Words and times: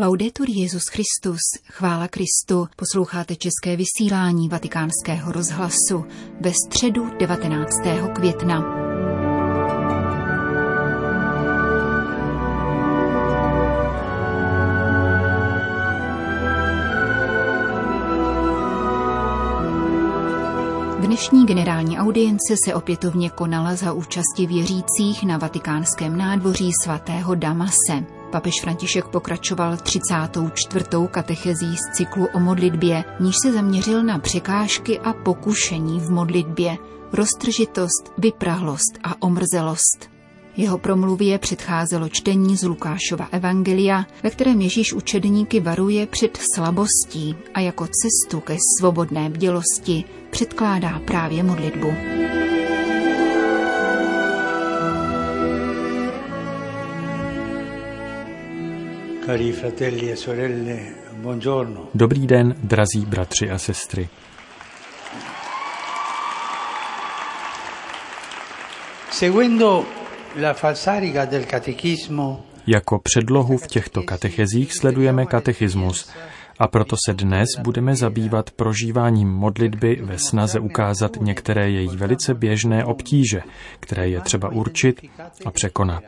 Laudetur 0.00 0.46
Jezus 0.50 0.82
Christus, 0.88 1.40
chvála 1.66 2.08
Kristu, 2.08 2.68
posloucháte 2.76 3.36
české 3.36 3.76
vysílání 3.76 4.48
Vatikánského 4.48 5.32
rozhlasu 5.32 6.04
ve 6.40 6.52
středu 6.66 7.10
19. 7.18 7.70
května. 8.14 8.87
Dnešní 21.18 21.46
generální 21.46 21.98
audience 21.98 22.54
se 22.64 22.74
opětovně 22.74 23.30
konala 23.30 23.74
za 23.74 23.92
účasti 23.92 24.46
věřících 24.46 25.26
na 25.26 25.38
vatikánském 25.38 26.16
nádvoří 26.16 26.70
svatého 26.84 27.34
Damase. 27.34 28.04
Papež 28.32 28.54
František 28.62 29.08
pokračoval 29.08 29.76
34. 29.76 30.84
katechezí 31.10 31.76
z 31.76 31.96
cyklu 31.96 32.28
o 32.34 32.40
modlitbě, 32.40 33.04
níž 33.20 33.36
se 33.42 33.52
zaměřil 33.52 34.02
na 34.02 34.18
překážky 34.18 34.98
a 34.98 35.12
pokušení 35.12 36.00
v 36.00 36.10
modlitbě, 36.10 36.76
roztržitost, 37.12 38.12
vyprahlost 38.18 38.98
a 39.04 39.22
omrzelost. 39.22 40.17
Jeho 40.58 40.78
promluvě 40.78 41.38
předcházelo 41.38 42.08
čtení 42.08 42.56
z 42.56 42.62
Lukášova 42.62 43.28
evangelia, 43.32 44.06
ve 44.22 44.30
kterém 44.30 44.60
Ježíš 44.60 44.92
učedníky 44.92 45.60
varuje 45.60 46.06
před 46.06 46.38
slabostí 46.54 47.36
a 47.54 47.60
jako 47.60 47.86
cestu 47.86 48.40
ke 48.40 48.56
svobodné 48.78 49.30
bdělosti 49.30 50.04
předkládá 50.30 51.00
právě 51.04 51.42
modlitbu. 51.42 51.94
E 59.28 59.54
Dobrý 61.94 62.26
den, 62.26 62.54
drazí 62.62 63.06
bratři 63.06 63.50
a 63.50 63.58
sestry. 63.58 64.08
Seguendo 69.10 69.97
jako 72.66 72.98
předlohu 72.98 73.56
v 73.56 73.66
těchto 73.66 74.02
katechezích 74.02 74.72
sledujeme 74.72 75.26
katechismus 75.26 76.10
a 76.58 76.68
proto 76.68 76.96
se 77.06 77.14
dnes 77.14 77.48
budeme 77.62 77.96
zabývat 77.96 78.50
prožíváním 78.50 79.28
modlitby 79.28 80.00
ve 80.02 80.18
snaze 80.18 80.60
ukázat 80.60 81.16
některé 81.20 81.70
její 81.70 81.96
velice 81.96 82.34
běžné 82.34 82.84
obtíže, 82.84 83.40
které 83.80 84.08
je 84.08 84.20
třeba 84.20 84.48
určit 84.48 85.00
a 85.44 85.50
překonat. 85.50 86.02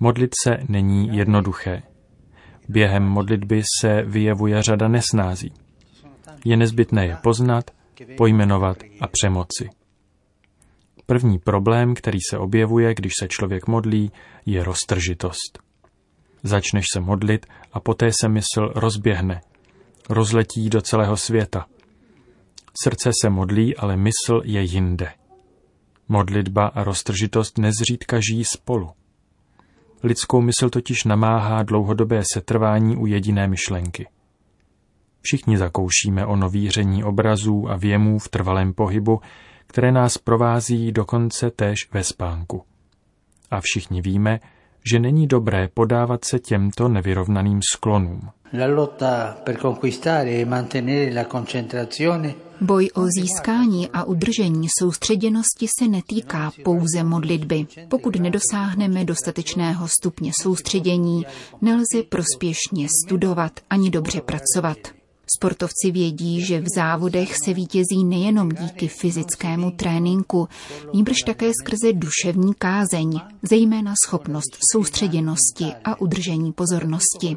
Modlit 0.00 0.30
se 0.44 0.56
není 0.68 1.16
jednoduché. 1.16 1.82
Během 2.68 3.02
modlitby 3.02 3.62
se 3.80 4.02
vyjevuje 4.02 4.62
řada 4.62 4.88
nesnází. 4.88 5.52
Je 6.44 6.56
nezbytné 6.56 7.06
je 7.06 7.16
poznat, 7.22 7.70
pojmenovat 8.16 8.76
a 9.00 9.06
přemoci. 9.06 9.81
První 11.06 11.38
problém, 11.38 11.94
který 11.94 12.18
se 12.30 12.38
objevuje, 12.38 12.94
když 12.94 13.12
se 13.20 13.28
člověk 13.28 13.66
modlí, 13.66 14.12
je 14.46 14.64
roztržitost. 14.64 15.58
Začneš 16.42 16.84
se 16.92 17.00
modlit 17.00 17.46
a 17.72 17.80
poté 17.80 18.10
se 18.20 18.28
mysl 18.28 18.72
rozběhne. 18.74 19.40
Rozletí 20.10 20.70
do 20.70 20.80
celého 20.80 21.16
světa. 21.16 21.66
Srdce 22.82 23.10
se 23.22 23.30
modlí, 23.30 23.76
ale 23.76 23.96
mysl 23.96 24.42
je 24.44 24.62
jinde. 24.62 25.12
Modlitba 26.08 26.66
a 26.66 26.84
roztržitost 26.84 27.58
nezřídka 27.58 28.20
žijí 28.30 28.44
spolu. 28.44 28.90
Lidskou 30.02 30.40
mysl 30.40 30.70
totiž 30.70 31.04
namáhá 31.04 31.62
dlouhodobé 31.62 32.22
setrvání 32.32 32.96
u 32.96 33.06
jediné 33.06 33.48
myšlenky. 33.48 34.08
Všichni 35.20 35.58
zakoušíme 35.58 36.26
o 36.26 36.36
novíření 36.36 37.04
obrazů 37.04 37.70
a 37.70 37.76
věmů 37.76 38.18
v 38.18 38.28
trvalém 38.28 38.74
pohybu, 38.74 39.20
které 39.66 39.92
nás 39.92 40.18
provází 40.18 40.92
dokonce 40.92 41.50
též 41.50 41.88
ve 41.92 42.04
spánku. 42.04 42.62
A 43.50 43.60
všichni 43.60 44.02
víme, 44.02 44.40
že 44.90 44.98
není 44.98 45.26
dobré 45.26 45.68
podávat 45.74 46.24
se 46.24 46.38
těmto 46.38 46.88
nevyrovnaným 46.88 47.60
sklonům. 47.72 48.30
E 48.52 48.64
Boj 52.60 52.90
o 52.94 53.06
získání 53.06 53.88
a 53.92 54.04
udržení 54.04 54.68
soustředěnosti 54.78 55.66
se 55.78 55.88
netýká 55.88 56.52
pouze 56.64 57.02
modlitby. 57.02 57.66
Pokud 57.88 58.16
nedosáhneme 58.16 59.04
dostatečného 59.04 59.88
stupně 59.88 60.32
soustředění, 60.42 61.26
nelze 61.60 62.02
prospěšně 62.08 62.88
studovat 63.04 63.52
ani 63.70 63.90
dobře 63.90 64.20
pracovat. 64.20 65.01
Sportovci 65.36 65.90
vědí, 65.90 66.44
že 66.44 66.60
v 66.60 66.66
závodech 66.76 67.36
se 67.36 67.54
vítězí 67.54 68.04
nejenom 68.04 68.48
díky 68.48 68.88
fyzickému 68.88 69.70
tréninku, 69.70 70.48
níbrž 70.94 71.16
také 71.26 71.50
skrze 71.62 71.92
duševní 71.92 72.54
kázeň, 72.54 73.20
zejména 73.42 73.94
schopnost 74.06 74.58
soustředěnosti 74.72 75.72
a 75.84 76.00
udržení 76.00 76.52
pozornosti. 76.52 77.36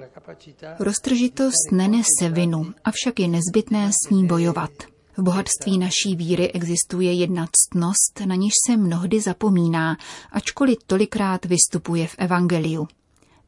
Roztržitost 0.80 1.72
nenese 1.72 2.30
vinu, 2.30 2.74
avšak 2.84 3.20
je 3.20 3.28
nezbytné 3.28 3.92
s 3.92 4.10
ní 4.10 4.28
bojovat. 4.28 4.72
V 5.18 5.22
bohatství 5.22 5.78
naší 5.78 6.16
víry 6.16 6.52
existuje 6.52 7.14
jedna 7.14 7.48
ctnost, 7.52 8.22
na 8.26 8.36
níž 8.36 8.54
se 8.68 8.78
mnohdy 8.78 9.22
zapomíná, 9.22 9.98
ačkoliv 10.32 10.78
tolikrát 10.88 11.46
vystupuje 11.46 12.08
v 12.08 12.16
Evangeliu. 12.18 12.88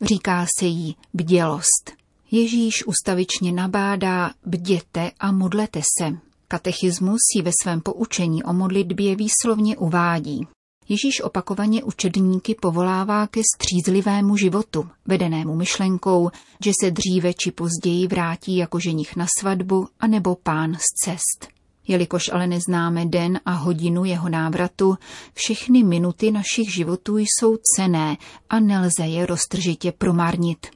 Říká 0.01 0.45
se 0.59 0.65
jí 0.65 0.95
bdělost. 1.13 2.06
Ježíš 2.31 2.87
ustavičně 2.87 3.51
nabádá 3.51 4.31
bděte 4.45 5.11
a 5.19 5.31
modlete 5.31 5.81
se. 5.99 6.17
Katechismus 6.47 7.19
si 7.33 7.41
ve 7.41 7.51
svém 7.63 7.81
poučení 7.81 8.43
o 8.43 8.53
modlitbě 8.53 9.15
výslovně 9.15 9.77
uvádí. 9.77 10.47
Ježíš 10.89 11.21
opakovaně 11.21 11.83
učedníky 11.83 12.55
povolává 12.61 13.27
ke 13.27 13.41
střízlivému 13.55 14.37
životu, 14.37 14.89
vedenému 15.05 15.55
myšlenkou, 15.55 16.29
že 16.65 16.71
se 16.83 16.91
dříve 16.91 17.33
či 17.33 17.51
později 17.51 18.07
vrátí 18.07 18.57
jako 18.57 18.79
ženich 18.79 19.15
na 19.15 19.25
svatbu 19.39 19.87
anebo 19.99 20.35
pán 20.35 20.75
z 20.75 21.03
cest. 21.03 21.47
Jelikož 21.87 22.23
ale 22.33 22.47
neznáme 22.47 23.05
den 23.05 23.39
a 23.45 23.51
hodinu 23.51 24.05
jeho 24.05 24.29
návratu, 24.29 24.97
všechny 25.33 25.83
minuty 25.83 26.31
našich 26.31 26.73
životů 26.73 27.17
jsou 27.17 27.57
cené 27.75 28.17
a 28.49 28.59
nelze 28.59 29.05
je 29.05 29.25
roztržitě 29.25 29.91
promarnit. 29.91 30.67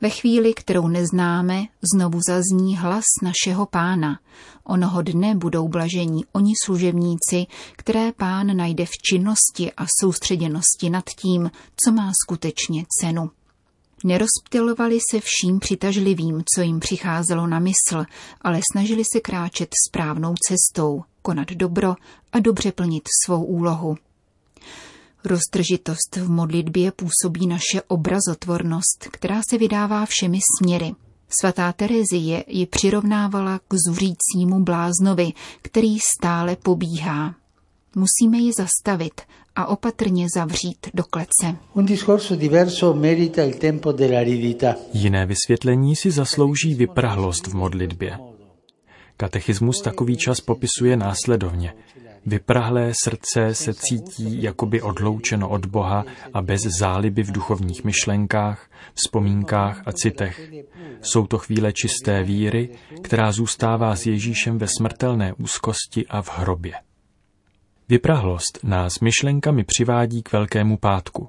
Ve 0.00 0.10
chvíli, 0.10 0.54
kterou 0.54 0.88
neznáme, 0.88 1.64
znovu 1.94 2.20
zazní 2.28 2.76
hlas 2.76 3.04
našeho 3.22 3.66
pána. 3.66 4.20
Onoho 4.64 5.02
dne 5.02 5.34
budou 5.34 5.68
blažení 5.68 6.24
oni 6.32 6.52
služebníci, 6.64 7.46
které 7.76 8.12
pán 8.12 8.56
najde 8.56 8.86
v 8.86 8.98
činnosti 9.10 9.72
a 9.72 9.86
soustředěnosti 10.00 10.90
nad 10.90 11.04
tím, 11.04 11.50
co 11.84 11.92
má 11.92 12.12
skutečně 12.24 12.84
cenu. 13.00 13.30
Nerozptilovali 14.04 14.98
se 15.10 15.20
vším 15.20 15.58
přitažlivým, 15.58 16.42
co 16.54 16.62
jim 16.62 16.80
přicházelo 16.80 17.46
na 17.46 17.58
mysl, 17.58 18.04
ale 18.40 18.60
snažili 18.72 19.02
se 19.12 19.20
kráčet 19.20 19.68
správnou 19.88 20.34
cestou, 20.48 21.02
konat 21.22 21.50
dobro 21.50 21.94
a 22.32 22.40
dobře 22.40 22.72
plnit 22.72 23.08
svou 23.24 23.44
úlohu. 23.44 23.96
Roztržitost 25.26 26.16
v 26.16 26.30
modlitbě 26.30 26.92
působí 26.92 27.46
naše 27.46 27.82
obrazotvornost, 27.88 29.08
která 29.10 29.40
se 29.50 29.58
vydává 29.58 30.06
všemi 30.06 30.38
směry. 30.58 30.92
Svatá 31.40 31.72
Terezie 31.72 32.44
ji 32.46 32.66
přirovnávala 32.66 33.58
k 33.58 33.74
zuřícímu 33.88 34.60
bláznovi, 34.60 35.32
který 35.62 35.98
stále 36.18 36.56
pobíhá. 36.56 37.34
Musíme 37.94 38.38
ji 38.38 38.52
zastavit 38.52 39.20
a 39.56 39.66
opatrně 39.66 40.26
zavřít 40.34 40.86
do 40.94 41.02
klece. 41.04 41.56
Jiné 44.92 45.26
vysvětlení 45.26 45.96
si 45.96 46.10
zaslouží 46.10 46.74
vyprahlost 46.74 47.46
v 47.46 47.54
modlitbě. 47.54 48.18
Katechismus 49.16 49.82
takový 49.82 50.16
čas 50.16 50.40
popisuje 50.40 50.96
následovně. 50.96 51.74
Vyprahlé 52.26 52.92
srdce 53.04 53.54
se 53.54 53.74
cítí 53.74 54.42
jakoby 54.42 54.82
odloučeno 54.82 55.48
od 55.48 55.66
Boha 55.66 56.04
a 56.34 56.42
bez 56.42 56.60
záliby 56.78 57.22
v 57.22 57.32
duchovních 57.32 57.84
myšlenkách, 57.84 58.70
vzpomínkách 58.94 59.82
a 59.86 59.92
citech. 59.92 60.50
Jsou 61.00 61.26
to 61.26 61.38
chvíle 61.38 61.72
čisté 61.72 62.22
víry, 62.22 62.78
která 63.02 63.32
zůstává 63.32 63.96
s 63.96 64.06
Ježíšem 64.06 64.58
ve 64.58 64.66
smrtelné 64.78 65.32
úzkosti 65.32 66.06
a 66.06 66.22
v 66.22 66.38
hrobě. 66.38 66.74
Vyprahlost 67.88 68.58
nás 68.62 69.00
myšlenkami 69.00 69.64
přivádí 69.64 70.22
k 70.22 70.32
Velkému 70.32 70.76
pátku. 70.76 71.28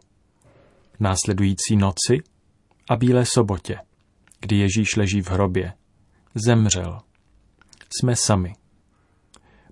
Následující 1.00 1.76
noci 1.76 2.18
a 2.90 2.96
Bílé 2.96 3.26
sobotě, 3.26 3.78
kdy 4.40 4.56
Ježíš 4.56 4.96
leží 4.96 5.22
v 5.22 5.30
hrobě. 5.30 5.74
Zemřel. 6.36 7.00
Jsme 8.00 8.16
sami. 8.16 8.54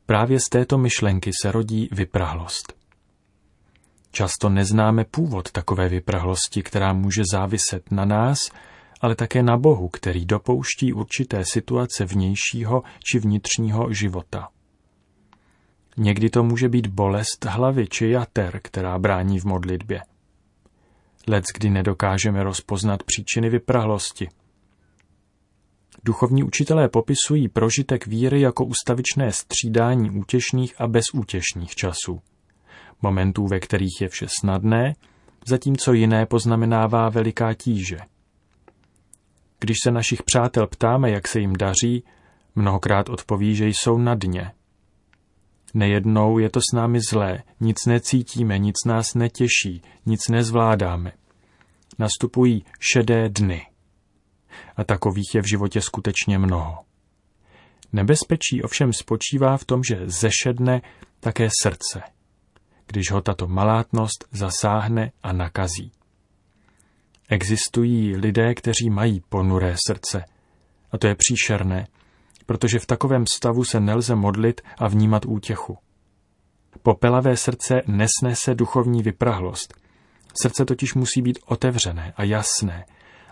Právě 0.05 0.39
z 0.39 0.49
této 0.49 0.77
myšlenky 0.77 1.31
se 1.41 1.51
rodí 1.51 1.89
vyprahlost. 1.91 2.73
Často 4.11 4.49
neznáme 4.49 5.05
původ 5.05 5.51
takové 5.51 5.89
vyprahlosti, 5.89 6.63
která 6.63 6.93
může 6.93 7.23
záviset 7.31 7.91
na 7.91 8.05
nás 8.05 8.39
ale 9.01 9.15
také 9.15 9.43
na 9.43 9.57
Bohu, 9.57 9.89
který 9.89 10.25
dopouští 10.25 10.93
určité 10.93 11.43
situace 11.45 12.05
vnějšího 12.05 12.83
či 13.11 13.19
vnitřního 13.19 13.93
života. 13.93 14.49
Někdy 15.97 16.29
to 16.29 16.43
může 16.43 16.69
být 16.69 16.87
bolest 16.87 17.45
hlavy 17.45 17.87
či 17.87 18.09
jater, 18.09 18.59
která 18.63 18.99
brání 18.99 19.39
v 19.39 19.45
modlitbě. 19.45 20.01
Lec, 21.27 21.43
kdy 21.57 21.69
nedokážeme 21.69 22.43
rozpoznat 22.43 23.03
příčiny 23.03 23.49
vyprahlosti. 23.49 24.29
Duchovní 26.03 26.43
učitelé 26.43 26.89
popisují 26.89 27.49
prožitek 27.49 28.07
víry 28.07 28.41
jako 28.41 28.65
ustavičné 28.65 29.31
střídání 29.31 30.09
útěšných 30.09 30.81
a 30.81 30.87
bezútěšných 30.87 31.75
časů. 31.75 32.21
Momentů, 33.01 33.47
ve 33.47 33.59
kterých 33.59 34.01
je 34.01 34.09
vše 34.09 34.25
snadné, 34.39 34.93
zatímco 35.47 35.93
jiné 35.93 36.25
poznamenává 36.25 37.09
veliká 37.09 37.53
tíže. 37.53 37.97
Když 39.59 39.77
se 39.83 39.91
našich 39.91 40.23
přátel 40.23 40.67
ptáme, 40.67 41.11
jak 41.11 41.27
se 41.27 41.39
jim 41.39 41.53
daří, 41.53 42.03
mnohokrát 42.55 43.09
odpoví, 43.09 43.55
že 43.55 43.67
jsou 43.67 43.97
na 43.97 44.15
dně. 44.15 44.51
Nejednou 45.73 46.39
je 46.39 46.49
to 46.49 46.59
s 46.59 46.75
námi 46.75 46.99
zlé, 47.09 47.43
nic 47.59 47.77
necítíme, 47.87 48.59
nic 48.59 48.75
nás 48.85 49.13
netěší, 49.13 49.81
nic 50.05 50.21
nezvládáme. 50.29 51.11
Nastupují 51.99 52.65
šedé 52.79 53.29
dny. 53.29 53.65
A 54.75 54.83
takových 54.83 55.35
je 55.35 55.41
v 55.41 55.49
životě 55.49 55.81
skutečně 55.81 56.39
mnoho. 56.39 56.77
Nebezpečí 57.93 58.63
ovšem 58.63 58.93
spočívá 58.93 59.57
v 59.57 59.65
tom, 59.65 59.81
že 59.83 59.99
zešedne 60.05 60.81
také 61.19 61.49
srdce, 61.61 62.01
když 62.87 63.11
ho 63.11 63.21
tato 63.21 63.47
malátnost 63.47 64.27
zasáhne 64.31 65.11
a 65.23 65.33
nakazí. 65.33 65.91
Existují 67.29 68.15
lidé, 68.15 68.53
kteří 68.53 68.89
mají 68.89 69.21
ponuré 69.29 69.75
srdce. 69.87 70.25
A 70.91 70.97
to 70.97 71.07
je 71.07 71.15
příšerné, 71.15 71.87
protože 72.45 72.79
v 72.79 72.85
takovém 72.85 73.23
stavu 73.27 73.63
se 73.63 73.79
nelze 73.79 74.15
modlit 74.15 74.61
a 74.77 74.87
vnímat 74.87 75.25
útěchu. 75.25 75.77
Popelavé 76.81 77.37
srdce 77.37 77.81
nesnese 77.87 78.55
duchovní 78.55 79.03
vyprahlost. 79.03 79.73
Srdce 80.41 80.65
totiž 80.65 80.93
musí 80.93 81.21
být 81.21 81.39
otevřené 81.45 82.13
a 82.17 82.23
jasné, 82.23 82.85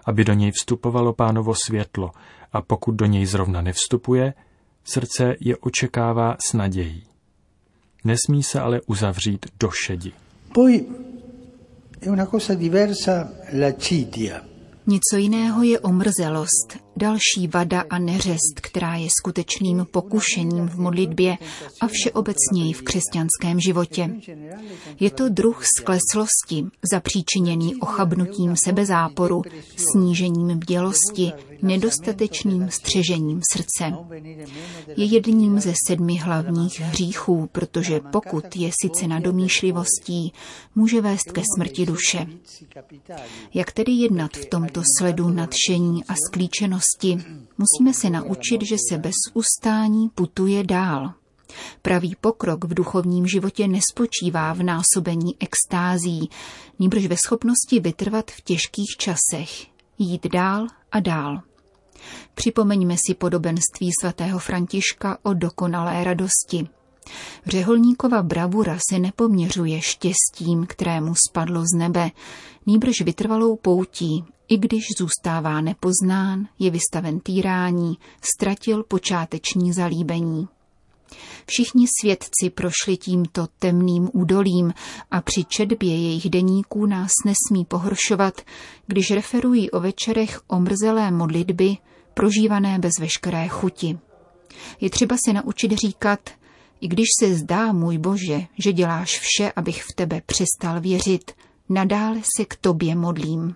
aby 0.06 0.24
do 0.24 0.34
něj 0.34 0.52
vstupovalo 0.52 1.14
pánovo 1.14 1.54
světlo 1.66 2.12
a 2.54 2.62
pokud 2.62 2.92
do 2.92 3.06
něj 3.06 3.26
zrovna 3.26 3.62
nevstupuje, 3.62 4.34
srdce 4.84 5.36
je 5.40 5.58
očekává 5.58 6.38
s 6.50 6.54
nadějí. 6.54 7.04
Nesmí 8.04 8.44
se 8.44 8.60
ale 8.60 8.82
uzavřít 8.82 9.46
do 9.60 9.72
šedi. 9.72 10.12
Poi 10.54 10.86
una 12.08 12.26
cosa 12.26 12.56
diversa 12.56 13.30
l'acidia. 13.54 14.53
Něco 14.88 15.18
jiného 15.18 15.64
je 15.64 15.80
omrzelost, 15.80 16.78
další 16.98 17.48
vada 17.54 17.84
a 17.90 18.00
neřest, 18.00 18.60
která 18.62 18.96
je 18.96 19.08
skutečným 19.20 19.88
pokušením 19.92 20.68
v 20.68 20.76
modlitbě 20.76 21.38
a 21.82 21.88
všeobecněji 21.88 22.74
v 22.74 22.82
křesťanském 22.82 23.60
životě. 23.60 24.16
Je 25.00 25.10
to 25.10 25.30
druh 25.30 25.64
skleslosti, 25.80 26.66
zapříčiněný 26.92 27.76
ochabnutím 27.76 28.56
sebezáporu, 28.66 29.42
snížením 29.76 30.60
bdělosti, 30.60 31.32
nedostatečným 31.64 32.70
střežením 32.70 33.42
srdce. 33.54 33.94
Je 34.98 35.06
jedním 35.06 35.60
ze 35.60 35.74
sedmi 35.88 36.18
hlavních 36.18 36.80
hříchů, 36.80 37.50
protože 37.52 38.00
pokud 38.12 38.56
je 38.56 38.72
sice 38.82 39.08
na 39.08 39.20
domýšlivostí, 39.20 40.34
může 40.76 41.02
vést 41.02 41.32
ke 41.32 41.42
smrti 41.56 41.86
duše. 41.86 42.28
Jak 43.54 43.72
tedy 43.72 43.92
jednat 43.92 44.38
v 44.38 44.46
tomto 44.46 44.82
sledu 44.98 45.30
nadšení 45.30 46.06
a 46.06 46.14
sklíčenosti? 46.28 47.24
Musíme 47.58 47.94
se 47.94 48.10
naučit, 48.10 48.62
že 48.62 48.76
se 48.90 48.98
bez 48.98 49.16
ustání 49.34 50.10
putuje 50.10 50.64
dál. 50.64 51.14
Pravý 51.82 52.16
pokrok 52.22 52.66
v 52.66 52.74
duchovním 52.74 53.28
životě 53.28 53.68
nespočívá 53.68 54.54
v 54.54 54.64
násobení 54.64 55.36
extází, 55.40 56.30
nýbrž 56.80 57.06
ve 57.06 57.16
schopnosti 57.26 57.80
vytrvat 57.80 58.32
v 58.32 58.42
těžkých 58.42 58.96
časech, 58.98 59.66
jít 60.00 60.28
dál 60.28 60.68
a 60.92 61.00
dál. 61.00 61.42
Připomeňme 62.36 62.96
si 63.08 63.14
podobenství 63.14 63.92
svatého 64.02 64.40
Františka 64.40 65.18
o 65.24 65.34
dokonalé 65.34 66.04
radosti. 66.04 66.68
Řeholníkova 67.46 68.24
bravura 68.24 68.78
se 68.92 69.00
nepoměřuje 69.00 69.82
štěstím, 69.82 70.66
kterému 70.68 71.14
spadlo 71.30 71.62
z 71.62 71.78
nebe, 71.78 72.12
nýbrž 72.66 73.02
vytrvalou 73.02 73.56
poutí, 73.56 74.26
i 74.48 74.58
když 74.58 74.84
zůstává 74.98 75.62
nepoznán, 75.62 76.48
je 76.60 76.72
vystaven 76.72 77.20
týrání, 77.20 77.98
ztratil 78.22 78.84
počáteční 78.84 79.74
zalíbení. 79.74 80.48
Všichni 81.46 81.86
svědci 82.00 82.50
prošli 82.56 82.98
tímto 82.98 83.48
temným 83.60 84.10
údolím 84.14 84.74
a 85.12 85.22
při 85.22 85.44
četbě 85.44 85.90
jejich 85.90 86.30
deníků 86.30 86.86
nás 86.86 87.12
nesmí 87.26 87.66
pohoršovat, 87.66 88.42
když 88.88 89.12
referují 89.12 89.72
o 89.72 89.80
večerech 89.80 90.42
omrzelé 90.48 91.12
modlitby, 91.12 91.78
prožívané 92.14 92.80
bez 92.80 92.92
veškeré 93.00 93.48
chuti. 93.48 93.98
Je 94.82 94.90
třeba 94.90 95.16
se 95.26 95.34
naučit 95.34 95.72
říkat, 95.72 96.20
i 96.82 96.88
když 96.88 97.06
se 97.20 97.36
zdá, 97.36 97.72
můj 97.72 97.98
Bože, 97.98 98.42
že 98.60 98.74
děláš 98.74 99.20
vše, 99.20 99.52
abych 99.56 99.84
v 99.84 99.94
tebe 99.96 100.22
přestal 100.26 100.82
věřit, 100.82 101.32
nadále 101.70 102.22
se 102.38 102.46
k 102.46 102.56
tobě 102.56 102.96
modlím. 102.96 103.56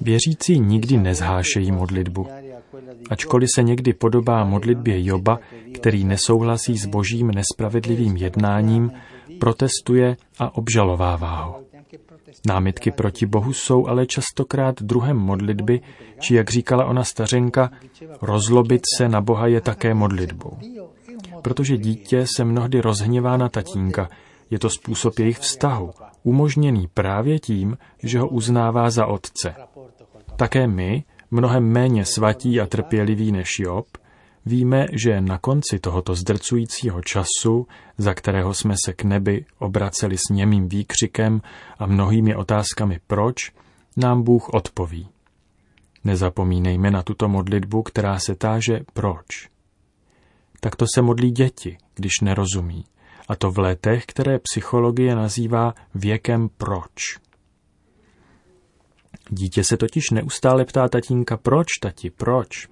Věřící 0.00 0.60
nikdy 0.60 0.96
nezhášejí 0.96 1.72
modlitbu. 1.72 2.26
Ačkoliv 3.10 3.48
se 3.54 3.62
někdy 3.62 3.92
podobá 3.92 4.44
modlitbě 4.44 5.04
Joba, 5.04 5.38
který 5.74 6.04
nesouhlasí 6.04 6.78
s 6.78 6.86
božím 6.86 7.30
nespravedlivým 7.30 8.16
jednáním, 8.16 8.92
protestuje 9.40 10.16
a 10.38 10.56
obžalovává 10.56 11.42
ho. 11.42 11.60
Námitky 12.46 12.90
proti 12.90 13.26
Bohu 13.26 13.52
jsou 13.52 13.86
ale 13.86 14.06
častokrát 14.06 14.82
druhem 14.82 15.16
modlitby, 15.16 15.80
či 16.20 16.34
jak 16.34 16.50
říkala 16.50 16.84
ona 16.84 17.04
stařenka, 17.04 17.70
rozlobit 18.22 18.82
se 18.96 19.08
na 19.08 19.20
Boha 19.20 19.46
je 19.46 19.60
také 19.60 19.94
modlitbou. 19.94 20.58
Protože 21.42 21.76
dítě 21.76 22.26
se 22.36 22.44
mnohdy 22.44 22.80
rozhněvá 22.80 23.36
na 23.36 23.48
tatínka, 23.48 24.08
je 24.50 24.58
to 24.58 24.70
způsob 24.70 25.18
jejich 25.18 25.38
vztahu, 25.38 25.90
umožněný 26.22 26.88
právě 26.94 27.38
tím, 27.38 27.78
že 28.02 28.18
ho 28.18 28.28
uznává 28.28 28.90
za 28.90 29.06
otce. 29.06 29.54
Také 30.36 30.66
my, 30.66 31.04
mnohem 31.30 31.64
méně 31.64 32.04
svatí 32.04 32.60
a 32.60 32.66
trpěliví 32.66 33.32
než 33.32 33.48
Job, 33.58 33.86
víme, 34.46 34.86
že 34.92 35.20
na 35.20 35.38
konci 35.38 35.78
tohoto 35.78 36.14
zdrcujícího 36.14 37.02
času, 37.02 37.66
za 37.98 38.14
kterého 38.14 38.54
jsme 38.54 38.74
se 38.84 38.92
k 38.92 39.04
nebi 39.04 39.44
obraceli 39.58 40.18
s 40.18 40.30
němým 40.30 40.68
výkřikem 40.68 41.40
a 41.78 41.86
mnohými 41.86 42.34
otázkami 42.34 43.00
proč, 43.06 43.52
nám 43.96 44.22
Bůh 44.22 44.48
odpoví. 44.48 45.08
Nezapomínejme 46.04 46.90
na 46.90 47.02
tuto 47.02 47.28
modlitbu, 47.28 47.82
která 47.82 48.18
se 48.18 48.34
táže 48.34 48.80
proč. 48.92 49.48
Takto 50.60 50.84
se 50.94 51.02
modlí 51.02 51.30
děti, 51.30 51.78
když 51.94 52.12
nerozumí, 52.22 52.84
a 53.28 53.36
to 53.36 53.50
v 53.50 53.58
letech, 53.58 54.06
které 54.06 54.38
psychologie 54.38 55.14
nazývá 55.14 55.74
věkem 55.94 56.48
proč. 56.56 57.27
Dítě 59.30 59.64
se 59.64 59.76
totiž 59.76 60.10
neustále 60.10 60.64
ptá 60.64 60.88
tatínka, 60.88 61.36
proč, 61.36 61.66
tati, 61.82 62.10
proč? 62.10 62.68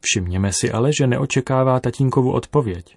Všimněme 0.00 0.52
si 0.52 0.72
ale, 0.72 0.90
že 0.92 1.06
neočekává 1.06 1.80
tatínkovu 1.80 2.32
odpověď. 2.32 2.96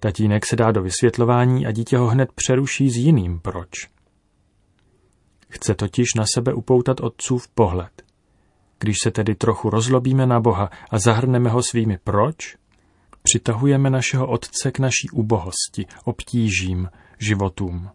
Tatínek 0.00 0.46
se 0.46 0.56
dá 0.56 0.72
do 0.72 0.82
vysvětlování 0.82 1.66
a 1.66 1.72
dítě 1.72 1.96
ho 1.96 2.06
hned 2.06 2.32
přeruší 2.32 2.90
s 2.90 2.96
jiným 2.96 3.40
proč. 3.40 3.70
Chce 5.48 5.74
totiž 5.74 6.06
na 6.16 6.24
sebe 6.34 6.54
upoutat 6.54 7.00
otcův 7.00 7.48
pohled. 7.48 8.02
Když 8.78 8.96
se 9.02 9.10
tedy 9.10 9.34
trochu 9.34 9.70
rozlobíme 9.70 10.26
na 10.26 10.40
Boha 10.40 10.70
a 10.90 10.98
zahrneme 10.98 11.50
ho 11.50 11.62
svými 11.62 11.98
proč, 12.04 12.56
přitahujeme 13.22 13.90
našeho 13.90 14.26
otce 14.26 14.70
k 14.72 14.78
naší 14.78 15.10
ubohosti, 15.12 15.86
obtížím, 16.04 16.88
životům. 17.18 17.90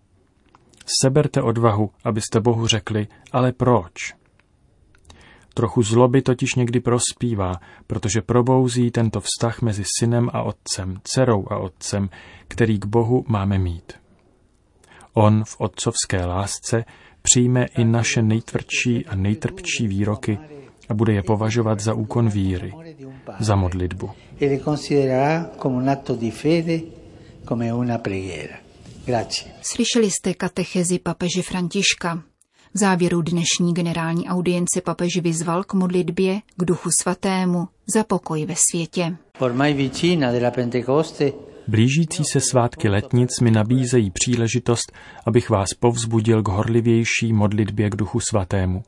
Seberte 0.86 1.42
odvahu, 1.42 1.90
abyste 2.04 2.40
Bohu 2.40 2.68
řekli, 2.68 3.08
ale 3.32 3.52
proč? 3.52 3.94
Trochu 5.54 5.84
zloby 5.84 6.22
totiž 6.22 6.56
někdy 6.56 6.80
prospívá, 6.80 7.54
protože 7.88 8.22
probouzí 8.22 8.92
tento 8.92 9.22
vztah 9.22 9.62
mezi 9.62 9.84
synem 10.00 10.30
a 10.34 10.44
otcem, 10.44 11.00
dcerou 11.04 11.46
a 11.50 11.58
otcem, 11.58 12.10
který 12.48 12.80
k 12.80 12.86
Bohu 12.86 13.26
máme 13.28 13.60
mít. 13.60 13.94
On 15.14 15.44
v 15.44 15.56
otcovské 15.60 16.26
lásce 16.26 16.86
přijme 17.22 17.66
i 17.66 17.86
naše 17.86 18.22
nejtvrdší 18.22 19.06
a 19.06 19.16
nejtrpčí 19.16 19.88
výroky 19.88 20.40
a 20.90 20.94
bude 20.94 21.14
je 21.14 21.24
považovat 21.24 21.80
za 21.80 21.94
úkon 21.94 22.30
víry, 22.30 22.74
za 23.40 23.56
modlitbu. 23.56 24.10
E 24.42 24.60
Slyšeli 29.62 30.12
jste 30.12 30.34
katechezi 30.34 31.00
papeže 31.00 31.42
Františka. 31.42 32.24
V 32.74 32.80
závěru 32.80 33.22
dnešní 33.22 33.74
generální 33.74 34.28
audience 34.28 34.82
papež 34.82 35.18
vyzval 35.22 35.64
k 35.64 35.74
modlitbě 35.74 36.40
k 36.58 36.66
duchu 36.66 36.90
svatému 37.02 37.68
za 37.94 38.04
pokoj 38.04 38.46
ve 38.46 38.54
světě. 38.72 39.18
Blížící 41.68 42.24
se 42.32 42.40
svátky 42.42 42.90
letnic 42.90 43.40
mi 43.40 43.52
nabízejí 43.52 44.12
příležitost, 44.12 44.92
abych 45.26 45.50
vás 45.50 45.70
povzbudil 45.80 46.44
k 46.44 46.48
horlivější 46.48 47.34
modlitbě 47.34 47.90
k 47.90 47.96
Duchu 47.96 48.20
Svatému. 48.20 48.84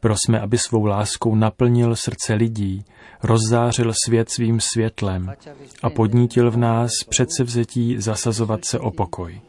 Prosme, 0.00 0.40
aby 0.40 0.58
svou 0.58 0.84
láskou 0.84 1.34
naplnil 1.34 1.96
srdce 1.96 2.34
lidí, 2.34 2.84
rozzářil 3.22 3.92
svět 4.04 4.30
svým 4.30 4.60
světlem 4.60 5.32
a 5.82 5.90
podnítil 5.90 6.50
v 6.50 6.56
nás 6.56 6.90
předsevzetí 7.08 7.96
zasazovat 7.98 8.64
se 8.64 8.78
o 8.78 8.90
pokoj. 8.90 9.40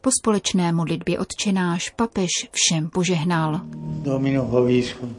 Po 0.00 0.10
společné 0.22 0.72
modlitbě 0.72 1.18
odčenáš 1.18 1.90
papež 1.90 2.28
všem 2.52 2.90
požehnal. 2.90 3.60
Domino 4.02 4.44
Hoviscum. 4.44 5.16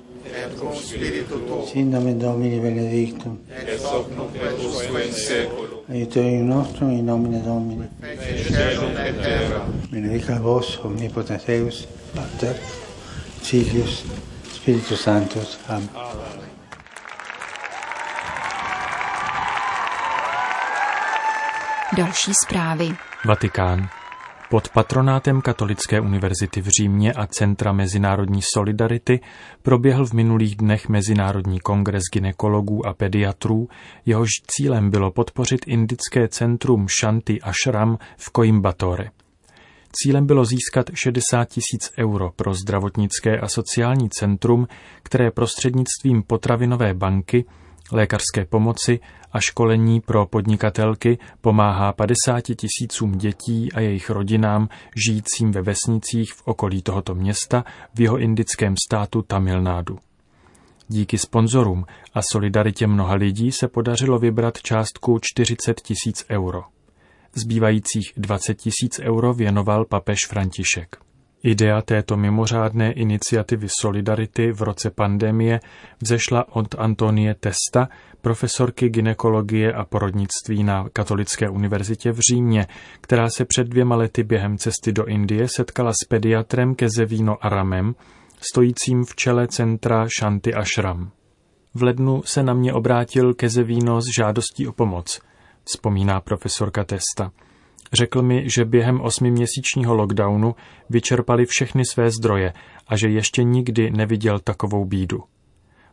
Sin 1.65 1.91
nomen 1.91 2.19
Domini 2.19 2.59
benedictum. 2.59 3.39
Et 3.49 3.81
hoc 3.83 4.07
nunc 4.17 4.35
et 4.35 4.59
usque 4.59 5.05
in 5.05 5.13
seculum. 5.13 5.79
Aiutorium 5.89 6.47
nostrum 6.47 6.91
in 6.91 7.05
nomine 7.05 7.41
Domini. 7.41 7.87
Fece 7.99 8.53
celum 8.53 8.97
et 8.97 9.21
terra. 9.21 9.69
Benedica 9.91 10.39
vos 10.39 10.79
omnipotens 10.83 11.45
Deus, 11.45 11.87
Pater, 12.15 12.55
Filius, 13.41 14.05
Spiritus 14.53 15.01
Sanctus. 15.01 15.59
Amen. 15.67 15.89
Další 21.97 22.31
zprávy. 22.45 22.89
Vatikán. 23.25 23.89
Pod 24.49 24.69
patronátem 24.69 25.41
Katolické 25.41 26.01
univerzity 26.01 26.61
v 26.61 26.67
Římě 26.67 27.13
a 27.13 27.27
Centra 27.27 27.71
mezinárodní 27.73 28.41
solidarity 28.53 29.19
proběhl 29.61 30.05
v 30.05 30.13
minulých 30.13 30.55
dnech 30.55 30.89
Mezinárodní 30.89 31.59
kongres 31.59 32.03
ginekologů 32.13 32.87
a 32.87 32.93
pediatrů, 32.93 33.67
jehož 34.05 34.29
cílem 34.47 34.89
bylo 34.89 35.11
podpořit 35.11 35.59
indické 35.67 36.27
centrum 36.27 36.87
Shanti 37.01 37.41
Ashram 37.41 37.97
v 38.17 38.31
Coimbatore. 38.35 39.09
Cílem 39.91 40.25
bylo 40.25 40.45
získat 40.45 40.89
60 40.93 41.45
tisíc 41.45 41.91
euro 41.99 42.31
pro 42.35 42.53
zdravotnické 42.53 43.39
a 43.39 43.47
sociální 43.47 44.09
centrum, 44.09 44.67
které 45.03 45.31
prostřednictvím 45.31 46.23
potravinové 46.23 46.93
banky 46.93 47.45
lékařské 47.91 48.45
pomoci 48.45 48.99
a 49.31 49.39
školení 49.39 50.01
pro 50.01 50.25
podnikatelky 50.25 51.17
pomáhá 51.41 51.93
50 51.93 52.41
tisícům 52.41 53.11
dětí 53.11 53.71
a 53.73 53.79
jejich 53.79 54.09
rodinám 54.09 54.69
žijícím 55.05 55.51
ve 55.51 55.61
vesnicích 55.61 56.33
v 56.33 56.41
okolí 56.45 56.81
tohoto 56.81 57.15
města 57.15 57.63
v 57.93 58.01
jeho 58.01 58.17
indickém 58.17 58.75
státu 58.87 59.21
Tamil 59.21 59.61
Nadu. 59.61 59.99
Díky 60.87 61.17
sponzorům 61.17 61.85
a 62.13 62.19
solidaritě 62.31 62.87
mnoha 62.87 63.13
lidí 63.13 63.51
se 63.51 63.67
podařilo 63.67 64.19
vybrat 64.19 64.61
částku 64.61 65.19
40 65.21 65.81
tisíc 65.81 66.25
euro. 66.29 66.63
Zbývajících 67.35 68.13
20 68.17 68.53
tisíc 68.53 68.99
euro 68.99 69.33
věnoval 69.33 69.85
papež 69.85 70.17
František. 70.29 70.97
Idea 71.43 71.81
této 71.81 72.17
mimořádné 72.17 72.91
iniciativy 72.91 73.67
Solidarity 73.81 74.51
v 74.51 74.61
roce 74.61 74.89
pandemie 74.89 75.59
vzešla 76.01 76.55
od 76.55 76.75
Antonie 76.77 77.35
Testa, 77.35 77.89
profesorky 78.21 78.89
ginekologie 78.89 79.73
a 79.73 79.85
porodnictví 79.85 80.63
na 80.63 80.89
Katolické 80.93 81.49
univerzitě 81.49 82.11
v 82.11 82.19
Římě, 82.19 82.67
která 83.01 83.29
se 83.29 83.45
před 83.45 83.67
dvěma 83.67 83.95
lety 83.95 84.23
během 84.23 84.57
cesty 84.57 84.91
do 84.91 85.05
Indie 85.05 85.47
setkala 85.55 85.91
s 85.91 86.07
pediatrem 86.07 86.75
Kezevíno 86.75 87.45
Aramem, 87.45 87.95
stojícím 88.51 89.05
v 89.05 89.15
čele 89.15 89.47
centra 89.47 90.07
Shanti 90.19 90.53
Ashram. 90.53 91.11
V 91.73 91.83
lednu 91.83 92.21
se 92.25 92.43
na 92.43 92.53
mě 92.53 92.73
obrátil 92.73 93.33
Kezevíno 93.33 94.01
s 94.01 94.05
žádostí 94.17 94.67
o 94.67 94.71
pomoc, 94.71 95.21
vzpomíná 95.69 96.21
profesorka 96.21 96.83
Testa. 96.83 97.31
Řekl 97.93 98.21
mi, 98.21 98.49
že 98.55 98.65
během 98.65 99.01
osmiměsíčního 99.01 99.95
lockdownu 99.95 100.55
vyčerpali 100.89 101.45
všechny 101.45 101.85
své 101.85 102.11
zdroje 102.11 102.53
a 102.87 102.97
že 102.97 103.09
ještě 103.09 103.43
nikdy 103.43 103.91
neviděl 103.91 104.39
takovou 104.39 104.85
bídu. 104.85 105.23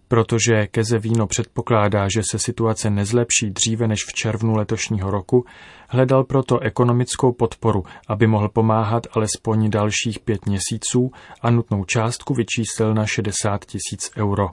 Protože 0.09 0.67
Keze 0.67 0.99
Víno 0.99 1.27
předpokládá, 1.27 2.09
že 2.15 2.23
se 2.31 2.39
situace 2.39 2.91
nezlepší 2.91 3.51
dříve 3.51 3.89
než 3.89 4.05
v 4.05 4.13
červnu 4.13 4.57
letošního 4.57 5.11
roku, 5.11 5.45
hledal 5.89 6.25
proto 6.25 6.59
ekonomickou 6.59 7.33
podporu, 7.33 7.85
aby 8.09 8.27
mohl 8.27 8.49
pomáhat 8.49 9.07
alespoň 9.11 9.71
dalších 9.71 10.19
pět 10.21 10.47
měsíců 10.47 11.11
a 11.43 11.51
nutnou 11.51 11.85
částku 11.85 12.35
vyčíslil 12.35 12.95
na 12.95 13.07
60 13.07 13.65
tisíc 13.65 14.11
euro. 14.17 14.49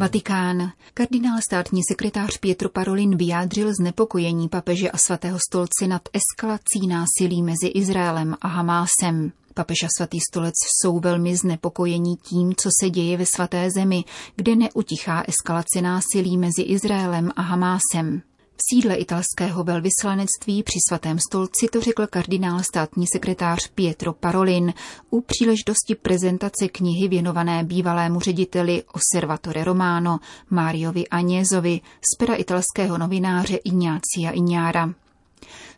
Vatikán. 0.00 0.72
Kardinál 0.94 1.38
státní 1.48 1.80
sekretář 1.88 2.38
Pietro 2.38 2.68
Parolin 2.68 3.16
vyjádřil 3.16 3.74
znepokojení 3.80 4.48
papeže 4.48 4.90
a 4.90 4.96
svatého 4.96 5.38
stolce 5.48 5.86
nad 5.86 6.02
eskalací 6.12 6.86
násilí 6.88 7.42
mezi 7.42 7.66
Izraelem 7.66 8.36
a 8.40 8.48
Hamásem. 8.48 9.32
Papež 9.54 9.82
a 9.82 9.88
svatý 9.98 10.18
stolec 10.30 10.54
jsou 10.80 10.98
velmi 10.98 11.36
znepokojení 11.36 12.16
tím, 12.16 12.54
co 12.56 12.68
se 12.80 12.90
děje 12.90 13.16
ve 13.16 13.26
svaté 13.26 13.70
zemi, 13.70 14.04
kde 14.36 14.56
neutichá 14.56 15.24
eskalace 15.28 15.82
násilí 15.82 16.38
mezi 16.38 16.62
Izraelem 16.62 17.30
a 17.36 17.42
Hamásem. 17.42 18.22
V 18.60 18.74
sídle 18.74 18.94
italského 18.94 19.64
velvyslanectví 19.64 20.62
při 20.62 20.78
svatém 20.88 21.18
stolci 21.18 21.68
to 21.72 21.80
řekl 21.80 22.06
kardinál 22.06 22.62
státní 22.62 23.06
sekretář 23.06 23.68
Pietro 23.68 24.12
Parolin 24.12 24.74
u 25.10 25.20
příležitosti 25.20 25.94
prezentace 25.94 26.68
knihy 26.68 27.08
věnované 27.08 27.64
bývalému 27.64 28.20
řediteli 28.20 28.82
Osservatore 28.92 29.64
Romano 29.64 30.18
Máriovi 30.50 31.08
Anězovi 31.08 31.80
z 32.14 32.16
pera 32.18 32.34
italského 32.34 32.98
novináře 32.98 33.56
Ignácia 33.56 34.30
Iňára. 34.30 34.94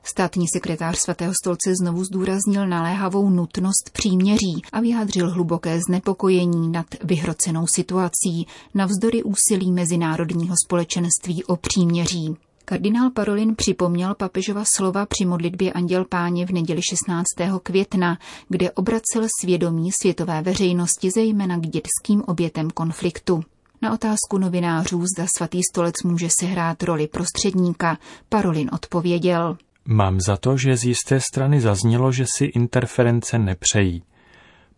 Státní 0.03 0.47
sekretář 0.49 0.99
svatého 0.99 1.33
stolce 1.43 1.75
znovu 1.83 2.05
zdůraznil 2.05 2.67
naléhavou 2.67 3.31
nutnost 3.31 3.91
příměří 3.93 4.63
a 4.73 4.81
vyjádřil 4.81 5.31
hluboké 5.31 5.81
znepokojení 5.89 6.73
nad 6.73 6.87
vyhrocenou 7.05 7.67
situací 7.67 8.47
navzdory 8.75 9.23
úsilí 9.23 9.73
mezinárodního 9.73 10.55
společenství 10.67 11.45
o 11.45 11.57
příměří. 11.57 12.37
Kardinál 12.65 13.11
Parolin 13.11 13.57
připomněl 13.57 14.15
papežova 14.15 14.65
slova 14.77 15.07
při 15.07 15.25
modlitbě 15.25 15.73
Anděl 15.73 16.05
Páně 16.05 16.47
v 16.47 16.51
neděli 16.51 16.81
16. 16.91 17.25
května, 17.63 18.19
kde 18.49 18.71
obracel 18.71 19.27
svědomí 19.41 19.91
světové 20.03 20.43
veřejnosti 20.43 21.11
zejména 21.11 21.57
k 21.57 21.61
dětským 21.61 22.23
obětem 22.27 22.71
konfliktu. 22.71 23.45
Na 23.83 23.93
otázku 23.93 24.39
novinářů, 24.39 25.07
zda 25.07 25.27
svatý 25.37 25.61
stolec 25.73 25.95
může 26.05 26.29
sehrát 26.41 26.83
roli 26.83 27.07
prostředníka, 27.07 27.99
Parolin 28.29 28.71
odpověděl. 28.73 29.57
Mám 29.85 30.21
za 30.21 30.37
to, 30.37 30.57
že 30.57 30.77
z 30.77 30.85
jisté 30.85 31.21
strany 31.21 31.61
zaznělo, 31.61 32.13
že 32.13 32.25
si 32.37 32.45
interference 32.45 33.39
nepřejí. 33.39 34.03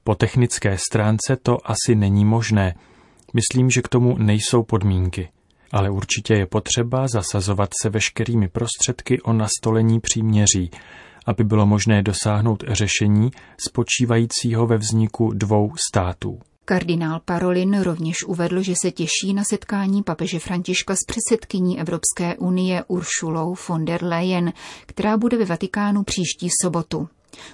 Po 0.05 0.15
technické 0.15 0.79
stránce 0.91 1.37
to 1.43 1.71
asi 1.71 1.95
není 1.95 2.25
možné. 2.25 2.75
Myslím, 3.35 3.71
že 3.71 3.83
k 3.83 3.89
tomu 3.89 4.19
nejsou 4.19 4.63
podmínky 4.63 5.29
ale 5.75 5.91
určitě 5.91 6.35
je 6.35 6.47
potřeba 6.47 7.09
zasazovat 7.09 7.71
se 7.83 7.91
veškerými 7.91 8.49
prostředky 8.49 9.21
o 9.21 9.33
nastolení 9.33 10.01
příměří, 10.01 10.71
aby 11.27 11.45
bylo 11.45 11.67
možné 11.67 12.03
dosáhnout 12.03 12.65
řešení 12.69 13.31
spočívajícího 13.69 14.67
ve 14.67 14.77
vzniku 14.77 15.31
dvou 15.35 15.73
států. 15.91 16.41
Kardinál 16.65 17.21
Parolin 17.25 17.81
rovněž 17.81 18.17
uvedl, 18.27 18.63
že 18.63 18.75
se 18.83 18.91
těší 18.91 19.35
na 19.35 19.45
setkání 19.45 20.03
papeže 20.03 20.39
Františka 20.39 20.95
s 20.97 21.05
předsedkyní 21.07 21.81
Evropské 21.81 22.37
unie 22.37 22.85
Uršulou 22.89 23.55
von 23.69 23.85
der 23.85 24.05
Leyen, 24.05 24.53
která 24.87 25.17
bude 25.17 25.37
ve 25.37 25.45
Vatikánu 25.45 26.03
příští 26.03 26.49
sobotu. 26.63 27.09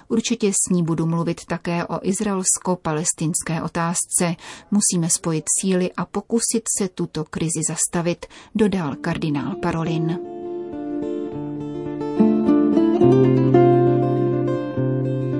Určitě 0.07 0.51
s 0.53 0.69
ní 0.71 0.83
budu 0.83 1.05
mluvit 1.05 1.45
také 1.45 1.85
o 1.85 1.99
izraelsko-palestinské 2.01 3.61
otázce. 3.63 4.35
Musíme 4.71 5.09
spojit 5.09 5.45
síly 5.61 5.91
a 5.97 6.05
pokusit 6.05 6.63
se 6.77 6.87
tuto 6.87 7.23
krizi 7.23 7.61
zastavit, 7.67 8.25
dodal 8.55 8.95
kardinál 8.95 9.55
Parolin. 9.61 10.19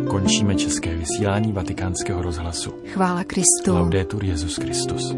Končíme 0.10 0.55
české 0.55 0.95
vysílání 0.95 1.51
vatikánského 1.53 2.21
rozhlasu. 2.21 2.74
Chvála 2.86 3.24
Kristu. 3.24 3.74
Laudetur 3.74 4.24
Jezus 4.24 4.55
Christus. 4.55 5.13